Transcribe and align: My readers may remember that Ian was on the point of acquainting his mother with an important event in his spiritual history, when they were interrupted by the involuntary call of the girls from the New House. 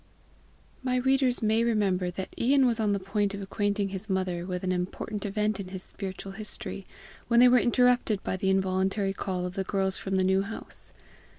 My 0.81 0.95
readers 0.95 1.43
may 1.43 1.63
remember 1.63 2.09
that 2.09 2.33
Ian 2.35 2.65
was 2.65 2.79
on 2.79 2.91
the 2.91 2.99
point 2.99 3.35
of 3.35 3.41
acquainting 3.43 3.89
his 3.89 4.09
mother 4.09 4.47
with 4.47 4.63
an 4.63 4.71
important 4.71 5.27
event 5.27 5.59
in 5.59 5.67
his 5.67 5.83
spiritual 5.83 6.31
history, 6.31 6.87
when 7.27 7.39
they 7.39 7.47
were 7.47 7.59
interrupted 7.59 8.23
by 8.23 8.35
the 8.35 8.49
involuntary 8.49 9.13
call 9.13 9.45
of 9.45 9.53
the 9.53 9.63
girls 9.63 9.99
from 9.99 10.15
the 10.15 10.23
New 10.23 10.41
House. 10.41 10.91